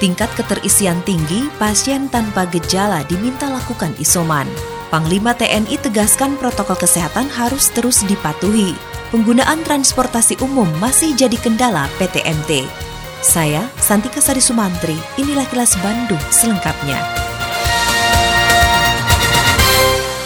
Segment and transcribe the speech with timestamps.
[0.00, 4.48] Tingkat keterisian tinggi, pasien tanpa gejala diminta lakukan isoman.
[4.88, 8.72] Panglima TNI tegaskan protokol kesehatan harus terus dipatuhi.
[9.12, 12.64] Penggunaan transportasi umum masih jadi kendala PTMT.
[13.20, 17.29] Saya, Santika Sari Sumantri, inilah kilas Bandung selengkapnya.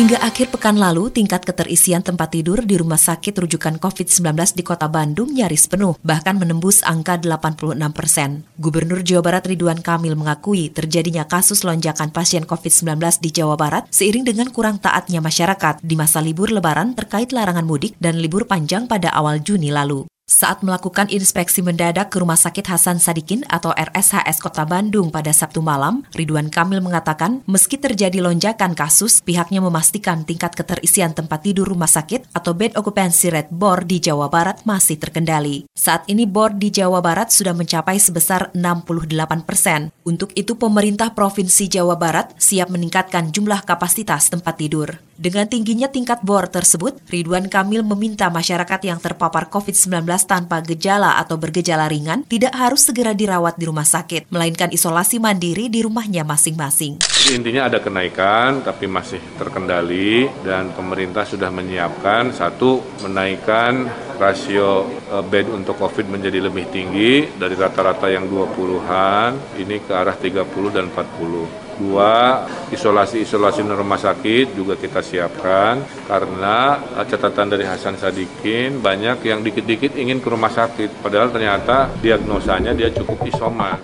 [0.00, 4.88] Hingga akhir pekan lalu, tingkat keterisian tempat tidur di rumah sakit rujukan COVID-19 di kota
[4.88, 8.48] Bandung nyaris penuh, bahkan menembus angka 86 persen.
[8.56, 14.24] Gubernur Jawa Barat Ridwan Kamil mengakui terjadinya kasus lonjakan pasien COVID-19 di Jawa Barat seiring
[14.24, 19.12] dengan kurang taatnya masyarakat di masa libur lebaran terkait larangan mudik dan libur panjang pada
[19.12, 20.08] awal Juni lalu.
[20.30, 25.58] Saat melakukan inspeksi mendadak ke Rumah Sakit Hasan Sadikin atau RSHS Kota Bandung pada Sabtu
[25.58, 31.90] malam, Ridwan Kamil mengatakan meski terjadi lonjakan kasus, pihaknya memastikan tingkat keterisian tempat tidur rumah
[31.90, 35.66] sakit atau bed occupancy rate BOR di Jawa Barat masih terkendali.
[35.74, 39.90] Saat ini BOR di Jawa Barat sudah mencapai sebesar 68 persen.
[40.06, 45.09] Untuk itu pemerintah Provinsi Jawa Barat siap meningkatkan jumlah kapasitas tempat tidur.
[45.20, 51.36] Dengan tingginya tingkat BOR tersebut, Ridwan Kamil meminta masyarakat yang terpapar COVID-19 tanpa gejala atau
[51.36, 57.04] bergejala ringan tidak harus segera dirawat di rumah sakit, melainkan isolasi mandiri di rumahnya masing-masing.
[57.36, 65.52] Intinya ada kenaikan, tapi masih terkendali dan pemerintah sudah menyiapkan satu menaikkan rasio e, bed
[65.52, 71.69] untuk COVID menjadi lebih tinggi dari rata-rata yang 20-an ini ke arah 30 dan 40.
[71.80, 76.76] Dua, isolasi-isolasi rumah sakit juga kita siapkan karena
[77.08, 82.92] catatan dari Hasan Sadikin banyak yang dikit-dikit ingin ke rumah sakit padahal ternyata diagnosanya dia
[82.92, 83.80] cukup isoman.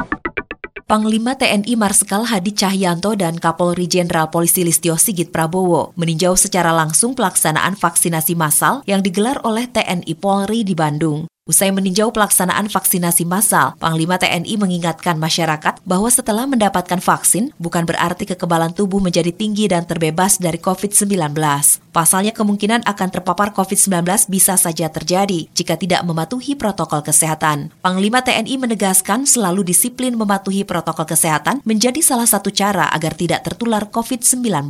[0.86, 7.18] Panglima TNI Marsikal Hadi Cahyanto dan Kapolri Jenderal Polisi Listio Sigit Prabowo meninjau secara langsung
[7.18, 11.26] pelaksanaan vaksinasi massal yang digelar oleh TNI Polri di Bandung.
[11.46, 18.26] Usai meninjau pelaksanaan vaksinasi massal, Panglima TNI mengingatkan masyarakat bahwa setelah mendapatkan vaksin, bukan berarti
[18.26, 21.06] kekebalan tubuh menjadi tinggi dan terbebas dari COVID-19.
[21.94, 27.70] Pasalnya kemungkinan akan terpapar COVID-19 bisa saja terjadi jika tidak mematuhi protokol kesehatan.
[27.78, 33.86] Panglima TNI menegaskan selalu disiplin mematuhi protokol kesehatan menjadi salah satu cara agar tidak tertular
[33.86, 34.66] COVID-19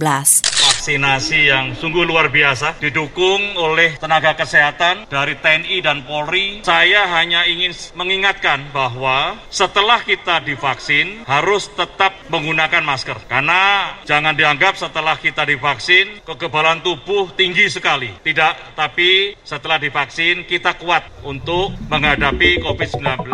[0.87, 6.63] vaksinasi yang sungguh luar biasa didukung oleh tenaga kesehatan dari TNI dan Polri.
[6.63, 14.79] Saya hanya ingin mengingatkan bahwa setelah kita divaksin harus tetap menggunakan masker karena jangan dianggap
[14.79, 18.15] setelah kita divaksin kekebalan tubuh tinggi sekali.
[18.23, 23.27] Tidak, tapi setelah divaksin kita kuat untuk menghadapi COVID-19.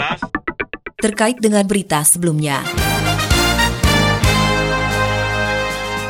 [1.05, 2.65] Terkait dengan berita sebelumnya.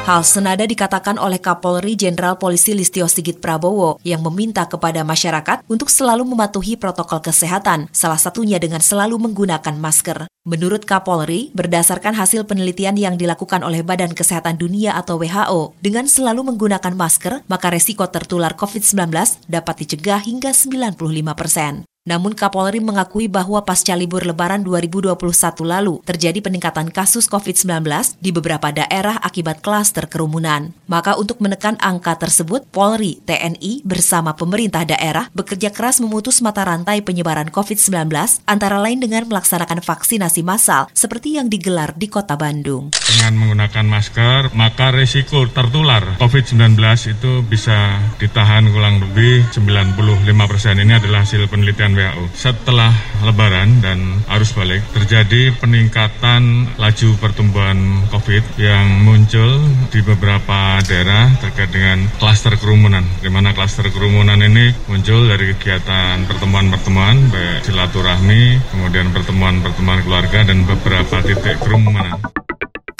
[0.02, 5.86] Hal senada dikatakan oleh Kapolri Jenderal Polisi Listio Sigit Prabowo yang meminta kepada masyarakat untuk
[5.86, 10.26] selalu mematuhi protokol kesehatan, salah satunya dengan selalu menggunakan masker.
[10.42, 16.42] Menurut Kapolri, berdasarkan hasil penelitian yang dilakukan oleh Badan Kesehatan Dunia atau WHO, dengan selalu
[16.42, 19.14] menggunakan masker, maka resiko tertular COVID-19
[19.46, 20.98] dapat dicegah hingga 95
[21.38, 21.86] persen.
[22.02, 25.14] Namun Kapolri mengakui bahwa pasca libur lebaran 2021
[25.62, 27.86] lalu terjadi peningkatan kasus COVID-19
[28.18, 30.74] di beberapa daerah akibat klaster kerumunan.
[30.90, 37.06] Maka untuk menekan angka tersebut, Polri, TNI bersama pemerintah daerah bekerja keras memutus mata rantai
[37.06, 38.10] penyebaran COVID-19
[38.50, 42.88] antara lain dengan melaksanakan vaksinasi massal seperti yang digelar di kota Bandung.
[42.96, 46.80] Dengan menggunakan masker, maka risiko tertular COVID-19
[47.12, 50.80] itu bisa ditahan kurang lebih 95 persen.
[50.80, 52.32] Ini adalah hasil penelitian WHO.
[52.32, 59.60] Setelah Lebaran dan arus balik, terjadi peningkatan laju pertumbuhan COVID yang muncul
[59.92, 66.22] di beberapa daerah terkait dengan klaster kerumunan, di mana klaster kerumunan ini muncul dari kegiatan
[66.26, 72.20] pertemuan-pertemuan, baik silaturahmi, kemudian pertemuan-pertemuan keluarga, dan beberapa titik kerumunan.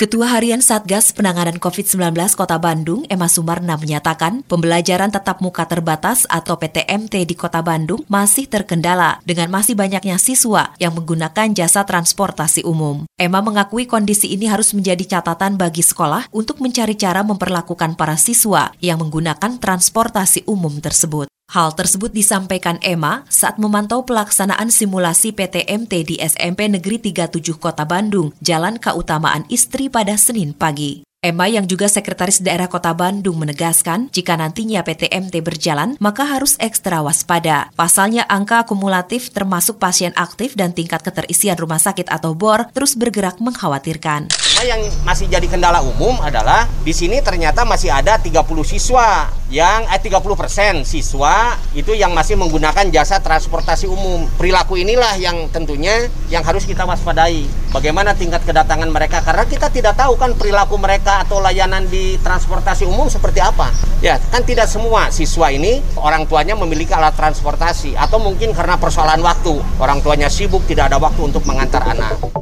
[0.03, 6.59] Ketua Harian Satgas Penanganan COVID-19 Kota Bandung, Emma Sumarna menyatakan pembelajaran tetap muka terbatas atau
[6.59, 13.07] PTMT di Kota Bandung masih terkendala dengan masih banyaknya siswa yang menggunakan jasa transportasi umum.
[13.15, 18.75] Emma mengakui kondisi ini harus menjadi catatan bagi sekolah untuk mencari cara memperlakukan para siswa
[18.83, 21.31] yang menggunakan transportasi umum tersebut.
[21.53, 28.33] Hal tersebut disampaikan Emma saat memantau pelaksanaan simulasi PTMT di SMP Negeri 37 Kota Bandung,
[28.41, 31.12] Jalan Keutamaan Istri pada Senin pagi.
[31.23, 36.99] Emma yang juga sekretaris daerah Kota Bandung menegaskan jika nantinya PTMT berjalan maka harus ekstra
[36.99, 37.71] waspada.
[37.79, 43.39] Pasalnya angka akumulatif termasuk pasien aktif dan tingkat keterisian rumah sakit atau BOR terus bergerak
[43.39, 44.35] mengkhawatirkan.
[44.67, 50.01] Yang masih jadi kendala umum adalah di sini ternyata masih ada 30 siswa yang eh
[50.03, 54.27] 30 persen siswa itu yang masih menggunakan jasa transportasi umum.
[54.35, 57.47] Perilaku inilah yang tentunya yang harus kita waspadai.
[57.71, 62.89] Bagaimana tingkat kedatangan mereka karena kita tidak tahu kan perilaku mereka atau layanan di transportasi
[62.89, 63.69] umum seperti apa?
[64.01, 69.21] Ya, kan tidak semua siswa ini orang tuanya memiliki alat transportasi atau mungkin karena persoalan
[69.21, 69.61] waktu.
[69.77, 72.42] Orang tuanya sibuk tidak ada waktu untuk mengantar anak.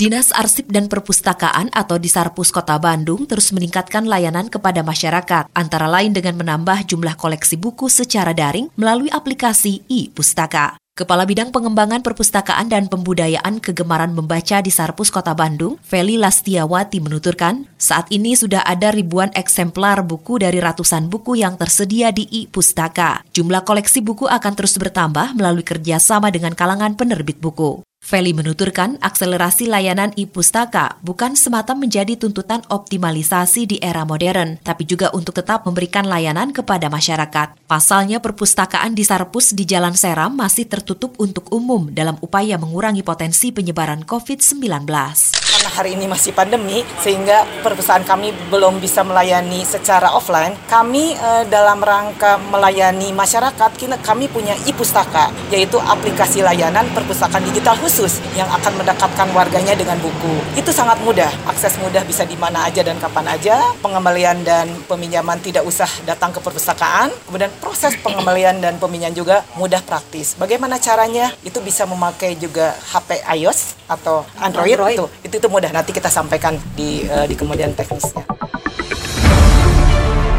[0.00, 6.16] Dinas Arsip dan Perpustakaan atau Disarpus Kota Bandung terus meningkatkan layanan kepada masyarakat, antara lain
[6.16, 10.80] dengan menambah jumlah koleksi buku secara daring melalui aplikasi e-pustaka.
[10.96, 17.68] Kepala Bidang Pengembangan Perpustakaan dan Pembudayaan Kegemaran Membaca di Sarpus Kota Bandung, Feli Lastiawati menuturkan,
[17.76, 23.20] saat ini sudah ada ribuan eksemplar buku dari ratusan buku yang tersedia di e-pustaka.
[23.36, 27.84] Jumlah koleksi buku akan terus bertambah melalui kerjasama dengan kalangan penerbit buku.
[28.00, 35.12] Feli menuturkan akselerasi layanan e-pustaka bukan semata menjadi tuntutan optimalisasi di era modern, tapi juga
[35.12, 37.60] untuk tetap memberikan layanan kepada masyarakat.
[37.68, 43.52] Pasalnya perpustakaan di Sarpus di Jalan Seram masih tertutup untuk umum dalam upaya mengurangi potensi
[43.52, 50.56] penyebaran COVID-19 karena hari ini masih pandemi sehingga perpustakaan kami belum bisa melayani secara offline.
[50.72, 58.24] Kami eh, dalam rangka melayani masyarakat kami punya e-pustaka yaitu aplikasi layanan perpustakaan digital khusus
[58.32, 60.40] yang akan mendekatkan warganya dengan buku.
[60.56, 63.60] Itu sangat mudah akses mudah bisa di mana aja dan kapan aja.
[63.84, 67.12] Pengembalian dan peminjaman tidak usah datang ke perpustakaan.
[67.28, 70.40] Kemudian proses pengembalian dan peminjaman juga mudah praktis.
[70.40, 71.36] Bagaimana caranya?
[71.44, 74.96] Itu bisa memakai juga HP iOS atau Android, Android.
[74.96, 78.22] Itu, itu itu mudah nanti kita sampaikan di uh, di kemudian teknisnya.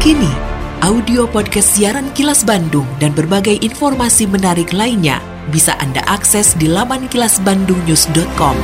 [0.00, 0.32] Kini
[0.82, 5.20] audio podcast siaran Kilas Bandung dan berbagai informasi menarik lainnya
[5.52, 8.56] bisa Anda akses di laman kilasbandungnews.com.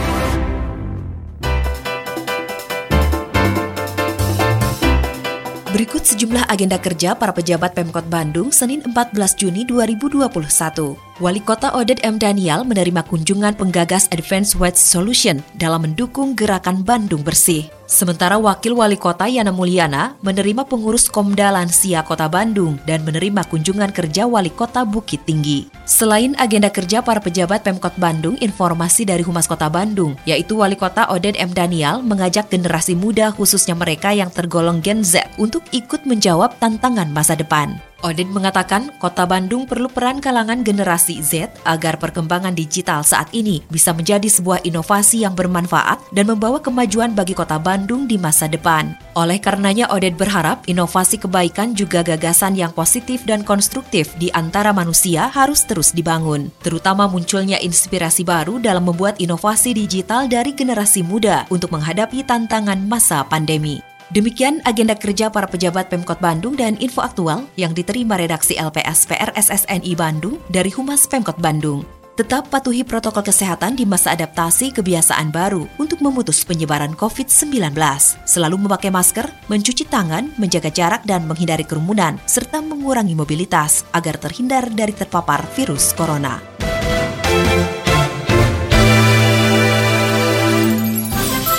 [5.69, 11.08] Berikut sejumlah agenda kerja para pejabat Pemkot Bandung Senin 14 Juni 2021.
[11.19, 12.15] Wali Kota Odet M.
[12.15, 17.67] Daniel menerima kunjungan penggagas Advanced Waste Solution dalam mendukung gerakan Bandung Bersih.
[17.91, 23.91] Sementara Wakil Wali Kota Yana Mulyana menerima pengurus Komda Lansia Kota Bandung dan menerima kunjungan
[23.91, 25.67] kerja Wali Kota Bukit Tinggi.
[25.91, 31.11] Selain agenda kerja para pejabat Pemkot Bandung, informasi dari Humas Kota Bandung, yaitu Wali Kota
[31.11, 31.51] Oden M.
[31.51, 37.35] Daniel mengajak generasi muda khususnya mereka yang tergolong Gen Z untuk ikut menjawab tantangan masa
[37.35, 37.88] depan.
[37.99, 43.91] Odin mengatakan kota Bandung perlu peran kalangan generasi Z agar perkembangan digital saat ini bisa
[43.91, 48.95] menjadi sebuah inovasi yang bermanfaat dan membawa kemajuan bagi kota Bandung di masa depan.
[49.19, 55.27] Oleh karenanya Odin berharap inovasi kebaikan juga gagasan yang positif dan konstruktif di antara manusia
[55.35, 56.55] harus terus dibangun.
[56.63, 63.27] Terutama munculnya inspirasi baru dalam membuat inovasi digital dari generasi muda untuk menghadapi tantangan masa
[63.27, 63.98] pandemi.
[64.09, 69.93] Demikian agenda kerja para pejabat Pemkot Bandung dan info aktual yang diterima redaksi LPS PRSSNI
[69.93, 71.85] Bandung dari Humas Pemkot Bandung.
[72.17, 77.79] Tetap patuhi protokol kesehatan di masa adaptasi kebiasaan baru untuk memutus penyebaran COVID-19.
[78.27, 84.67] Selalu memakai masker, mencuci tangan, menjaga jarak dan menghindari kerumunan, serta mengurangi mobilitas agar terhindar
[84.73, 86.58] dari terpapar virus corona.